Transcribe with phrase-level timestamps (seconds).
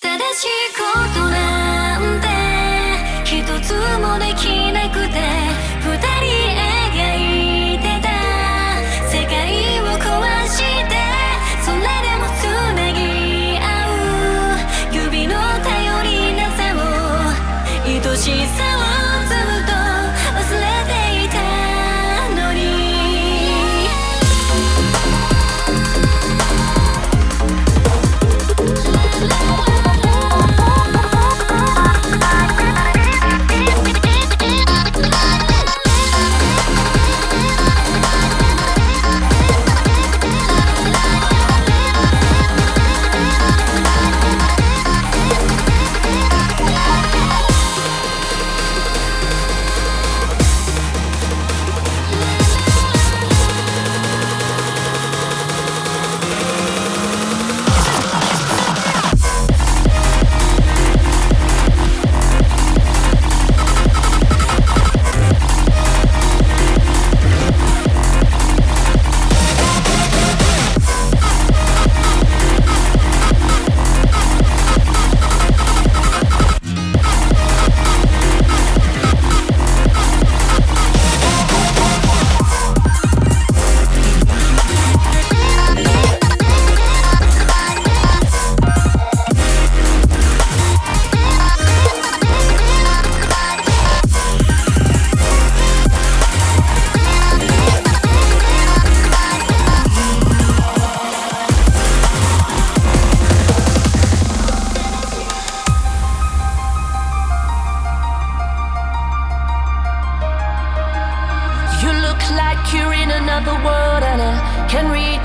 [0.00, 2.28] 正しいことなんて
[3.24, 5.37] 一つもできなくて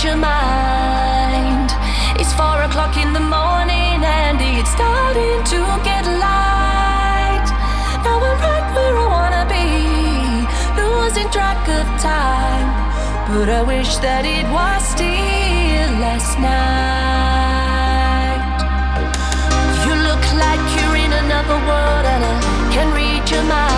[0.04, 1.72] your mind.
[2.20, 7.48] It's four o'clock in the morning and it's starting to get light.
[8.04, 10.44] Now I'm right where I wanna be,
[10.76, 12.67] losing track of time.
[13.32, 17.64] But I wish that it was still last night.
[19.86, 22.36] You look like you're in another world and I
[22.73, 23.73] can read your mind.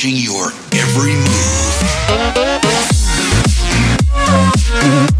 [0.00, 1.14] watching your every
[5.04, 5.19] move.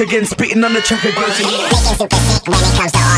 [0.00, 3.09] again, spitting on the track again.